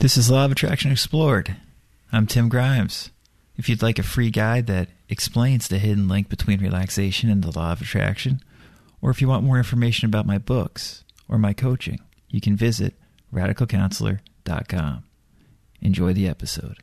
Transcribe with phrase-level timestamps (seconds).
[0.00, 1.56] This is Law of Attraction Explored.
[2.10, 3.10] I'm Tim Grimes.
[3.58, 7.54] If you'd like a free guide that explains the hidden link between relaxation and the
[7.54, 8.40] law of attraction,
[9.02, 12.00] or if you want more information about my books or my coaching,
[12.30, 12.94] you can visit
[13.30, 15.04] radicalcounselor.com.
[15.82, 16.78] Enjoy the episode.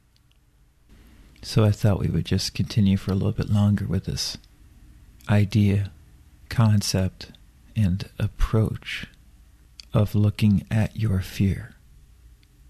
[1.42, 4.38] So I thought we would just continue for a little bit longer with this
[5.28, 5.92] idea,
[6.50, 7.32] concept,
[7.76, 9.08] and approach
[9.92, 11.74] of looking at your fear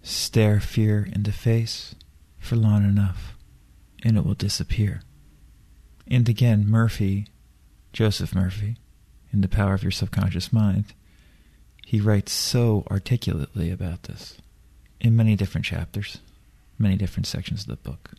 [0.08, 1.94] Stare fear in the face
[2.40, 3.36] for long enough,
[4.04, 5.02] and it will disappear.
[6.10, 7.28] And again, Murphy,
[7.92, 8.78] Joseph Murphy,
[9.34, 10.86] in The Power of Your Subconscious Mind,
[11.86, 14.38] he writes so articulately about this
[15.02, 16.20] in many different chapters,
[16.80, 18.12] many different sections of the book.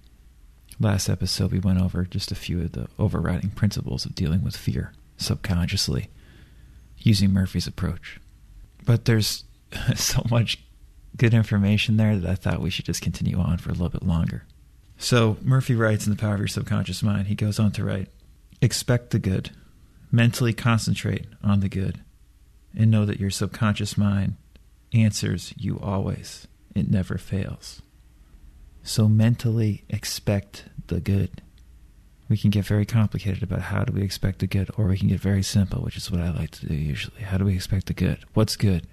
[0.78, 4.58] Last episode, we went over just a few of the overriding principles of dealing with
[4.58, 6.10] fear subconsciously
[6.98, 8.20] using Murphy's approach.
[8.84, 9.44] But there's
[9.94, 10.58] so much
[11.16, 14.02] good information there that I thought we should just continue on for a little bit
[14.02, 14.44] longer.
[14.98, 18.08] So Murphy writes in The Power of Your Subconscious Mind, he goes on to write
[18.60, 19.50] Expect the good,
[20.10, 22.02] mentally concentrate on the good,
[22.76, 24.34] and know that your subconscious mind
[24.92, 26.48] answers you always.
[26.74, 27.82] It never fails.
[28.82, 31.42] So mentally expect the good.
[32.28, 35.08] We can get very complicated about how do we expect the good, or we can
[35.08, 37.22] get very simple, which is what I like to do usually.
[37.22, 38.18] How do we expect the good?
[38.34, 38.86] What's good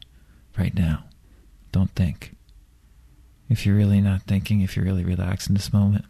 [0.57, 1.03] right now?
[1.75, 2.37] Don't think.
[3.49, 6.05] If you're really not thinking, if you're really relaxed in this moment,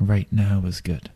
[0.00, 1.10] right now is good.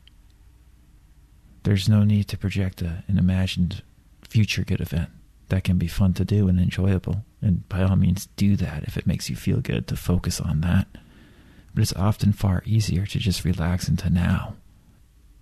[1.63, 3.83] There's no need to project a, an imagined
[4.21, 5.09] future good event.
[5.49, 7.25] That can be fun to do and enjoyable.
[7.41, 10.61] And by all means, do that if it makes you feel good to focus on
[10.61, 10.87] that.
[11.73, 14.55] But it's often far easier to just relax into now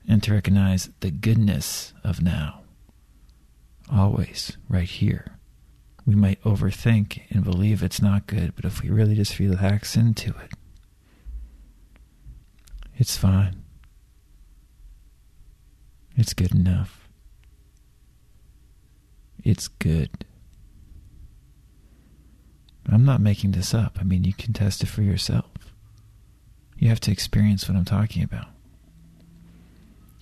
[0.09, 2.61] and to recognize the goodness of now.
[3.91, 5.36] Always right here
[6.07, 10.31] we might overthink and believe it's not good, but if we really just relax into
[10.31, 10.53] it,
[12.97, 13.65] it's fine.
[16.17, 17.09] It's good enough.
[19.45, 20.25] It's good.
[22.89, 23.99] I'm not making this up.
[24.01, 25.47] I mean, you can test it for yourself.
[26.79, 28.47] You have to experience what I'm talking about.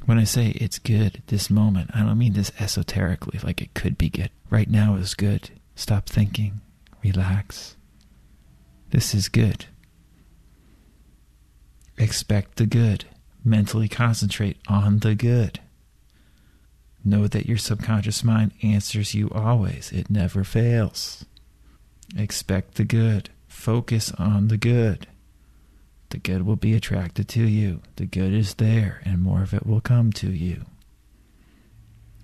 [0.06, 3.98] When I say it's good, this moment, I don't mean this esoterically, like it could
[3.98, 4.30] be good.
[4.50, 5.50] Right now is good.
[5.74, 6.60] Stop thinking.
[7.02, 7.76] Relax.
[8.90, 9.66] This is good.
[11.98, 13.04] Expect the good.
[13.44, 15.60] Mentally concentrate on the good.
[17.04, 21.26] Know that your subconscious mind answers you always, it never fails.
[22.16, 23.28] Expect the good.
[23.46, 25.06] Focus on the good.
[26.08, 27.82] The good will be attracted to you.
[27.96, 30.64] The good is there, and more of it will come to you.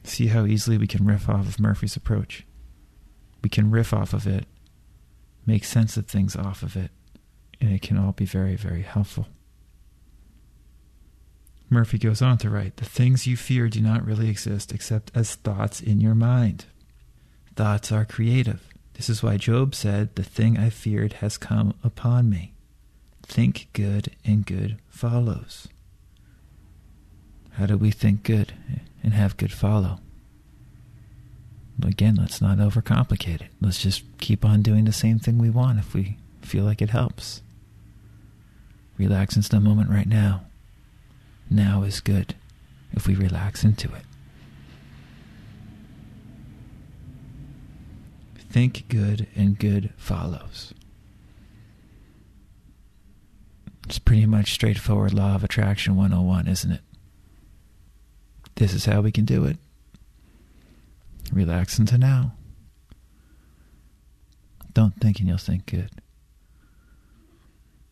[0.05, 2.47] See how easily we can riff off of Murphy's approach
[3.43, 4.47] we can riff off of it,
[5.47, 6.91] make sense of things off of it,
[7.61, 9.27] and it can all be very, very helpful.
[11.69, 15.37] Murphy goes on to write The things you fear do not really exist except as
[15.37, 16.65] thoughts in your mind.
[17.55, 18.67] Thoughts are creative.
[18.95, 22.55] This is why Job said, The thing I feared has come upon me.
[23.23, 25.69] Think good, and good follows.
[27.53, 28.53] How do we think good
[29.03, 30.01] and have good follow?
[31.85, 33.51] Again, let's not overcomplicate it.
[33.61, 36.91] Let's just keep on doing the same thing we want if we feel like it
[36.91, 37.43] helps.
[38.99, 40.43] Relax into the moment right now.
[41.49, 42.35] Now is good
[42.93, 44.03] if we relax into it.
[48.51, 50.75] Think good and good follows.
[53.87, 56.81] It's pretty much straightforward law of attraction 101, isn't it?
[58.57, 59.57] This is how we can do it.
[61.33, 62.35] Relax into now.
[64.73, 65.91] Don't think and you'll think good.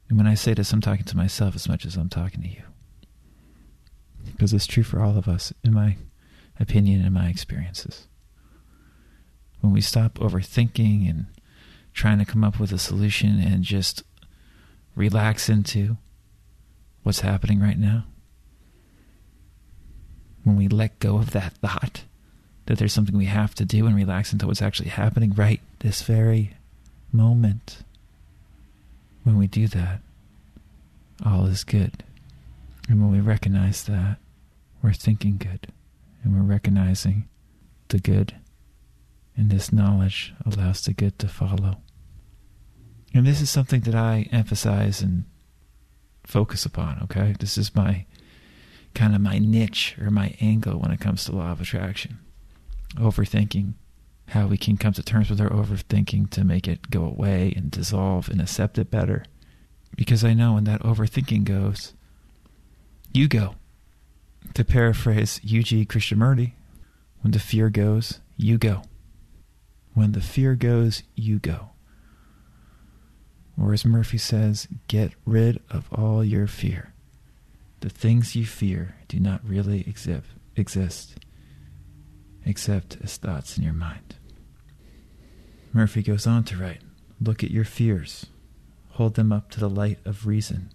[0.09, 2.49] And when I say this, I'm talking to myself as much as I'm talking to
[2.49, 2.62] you.
[4.25, 5.97] Because it's true for all of us, in my
[6.59, 8.06] opinion and my experiences.
[9.60, 11.26] When we stop overthinking and
[11.93, 14.02] trying to come up with a solution and just
[14.94, 15.96] relax into
[17.02, 18.05] what's happening right now,
[20.44, 22.05] when we let go of that thought
[22.69, 26.03] that there's something we have to do and relax into what's actually happening right this
[26.03, 26.55] very
[27.11, 27.79] moment.
[29.25, 30.00] When we do that,
[31.25, 32.05] all is good.
[32.87, 34.19] And when we recognize that,
[34.82, 35.69] we're thinking good
[36.23, 37.26] and we're recognizing
[37.88, 38.35] the good.
[39.35, 41.79] And this knowledge allows the good to follow.
[43.15, 45.25] And this is something that I emphasize and
[46.23, 47.35] focus upon, okay?
[47.41, 48.05] This is my
[48.94, 52.19] kind of my niche or my angle when it comes to law of attraction
[52.96, 53.75] overthinking
[54.29, 57.70] how we can come to terms with our overthinking to make it go away and
[57.70, 59.25] dissolve and accept it better.
[59.96, 61.94] Because I know when that overthinking goes,
[63.12, 63.55] you go.
[64.55, 65.87] To paraphrase U.G.
[65.87, 66.52] Krishnamurti,
[67.20, 68.82] when the fear goes, you go.
[69.94, 71.70] When the fear goes, you go.
[73.61, 76.93] Or as Murphy says, get rid of all your fear.
[77.81, 79.93] The things you fear do not really
[80.56, 81.17] exist,
[82.48, 84.16] except as thoughts in your mind.
[85.72, 86.80] Murphy goes on to write
[87.20, 88.26] Look at your fears,
[88.92, 90.72] hold them up to the light of reason.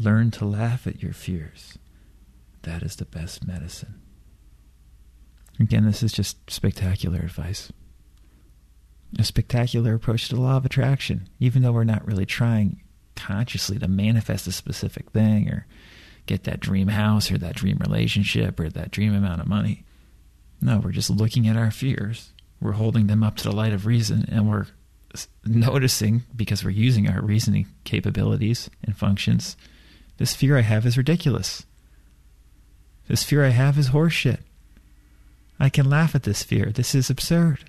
[0.00, 1.78] Learn to laugh at your fears.
[2.62, 4.00] That is the best medicine.
[5.60, 7.72] Again, this is just spectacular advice.
[9.18, 12.82] A spectacular approach to the law of attraction, even though we're not really trying
[13.16, 15.66] consciously to manifest a specific thing or
[16.26, 19.84] get that dream house or that dream relationship or that dream amount of money.
[20.60, 22.32] No, we're just looking at our fears.
[22.60, 24.66] We're holding them up to the light of reason and we're
[25.44, 29.56] noticing, because we're using our reasoning capabilities and functions,
[30.18, 31.64] this fear I have is ridiculous.
[33.08, 34.40] This fear I have is horseshit.
[35.58, 36.66] I can laugh at this fear.
[36.66, 37.64] This is absurd.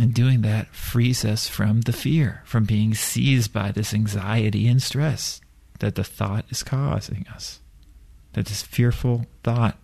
[0.00, 4.82] And doing that frees us from the fear, from being seized by this anxiety and
[4.82, 5.40] stress
[5.80, 7.60] that the thought is causing us.
[8.32, 9.78] That this fearful thought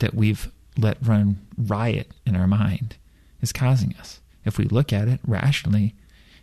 [0.00, 2.96] that we've let run riot in our mind
[3.40, 4.20] is causing us.
[4.44, 5.94] If we look at it rationally,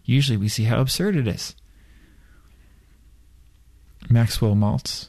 [0.06, 1.56] usually we see how absurd it is.
[4.10, 5.08] Maxwell Maltz,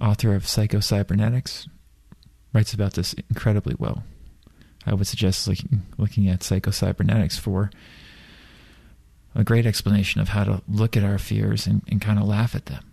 [0.00, 1.68] author of Psycho-Cybernetics,
[2.52, 4.02] writes about this incredibly well.
[4.84, 7.70] I would suggest looking, looking at Psycho-Cybernetics for
[9.34, 12.54] a great explanation of how to look at our fears and, and kind of laugh
[12.54, 12.84] at them.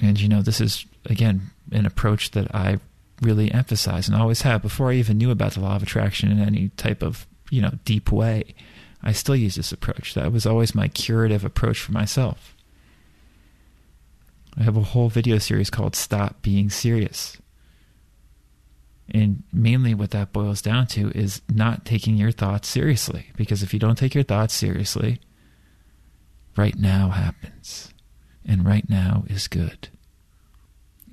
[0.00, 2.78] And, you know, this is, again, an approach that I
[3.20, 4.62] really emphasize and always have.
[4.62, 7.72] Before I even knew about the law of attraction in any type of, you know,
[7.84, 8.54] deep way,
[9.02, 10.14] I still use this approach.
[10.14, 12.54] That was always my curative approach for myself.
[14.56, 17.38] I have a whole video series called Stop Being Serious.
[19.10, 23.30] And mainly what that boils down to is not taking your thoughts seriously.
[23.36, 25.20] Because if you don't take your thoughts seriously,
[26.56, 27.94] right now happens.
[28.44, 29.88] And right now is good.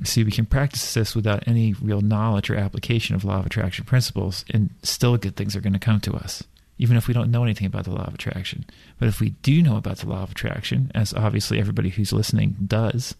[0.04, 3.86] See, we can practice this without any real knowledge or application of law of attraction
[3.86, 6.44] principles, and still good things are going to come to us,
[6.78, 8.66] even if we don't know anything about the law of attraction.
[9.00, 12.58] But if we do know about the law of attraction, as obviously everybody who's listening
[12.68, 13.16] does,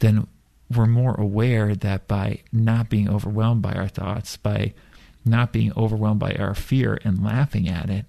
[0.00, 0.26] then
[0.74, 4.74] we're more aware that by not being overwhelmed by our thoughts, by
[5.24, 8.04] not being overwhelmed by our fear and laughing at it,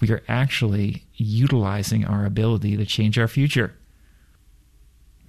[0.00, 3.76] we are actually utilizing our ability to change our future.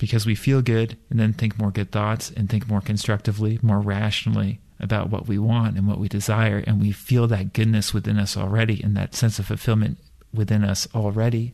[0.02, 3.80] Because we feel good and then think more good thoughts and think more constructively, more
[3.80, 6.64] rationally about what we want and what we desire.
[6.66, 10.00] And we feel that goodness within us already and that sense of fulfillment
[10.34, 11.54] within us already.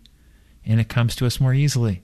[0.65, 2.03] And it comes to us more easily.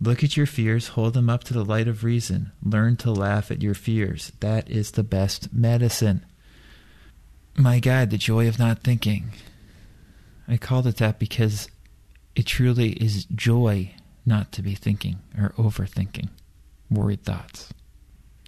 [0.00, 2.52] Look at your fears, hold them up to the light of reason.
[2.62, 4.32] Learn to laugh at your fears.
[4.40, 6.24] That is the best medicine.
[7.54, 9.32] My God, the joy of not thinking.
[10.48, 11.68] I called it that because
[12.34, 13.92] it truly is joy
[14.24, 16.28] not to be thinking or overthinking
[16.90, 17.72] worried thoughts.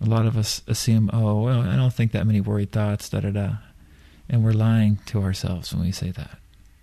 [0.00, 3.20] A lot of us assume, oh, well, I don't think that many worried thoughts, da
[3.20, 3.50] da da.
[4.28, 6.38] And we're lying to ourselves when we say that.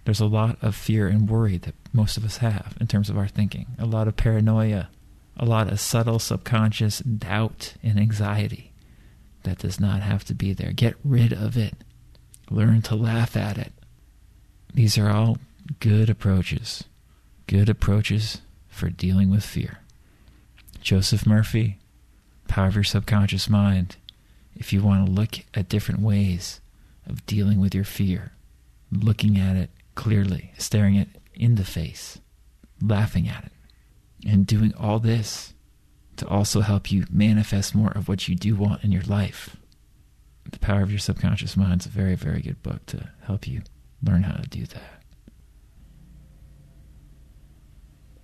[0.05, 3.17] There's a lot of fear and worry that most of us have in terms of
[3.17, 4.89] our thinking, a lot of paranoia,
[5.37, 8.71] a lot of subtle subconscious doubt and anxiety
[9.43, 10.71] that does not have to be there.
[10.71, 11.73] Get rid of it.
[12.49, 13.73] Learn to laugh at it.
[14.73, 15.37] These are all
[15.79, 16.83] good approaches.
[17.47, 19.79] Good approaches for dealing with fear.
[20.81, 21.77] Joseph Murphy,
[22.47, 23.97] Power of Your Subconscious Mind.
[24.55, 26.59] If you want to look at different ways
[27.05, 28.31] of dealing with your fear,
[28.91, 32.19] looking at it clearly, staring it in the face,
[32.81, 33.51] laughing at it,
[34.27, 35.53] and doing all this
[36.17, 39.57] to also help you manifest more of what you do want in your life.
[40.51, 43.61] The Power of Your Subconscious Mind is a very, very good book to help you
[44.03, 45.00] learn how to do that.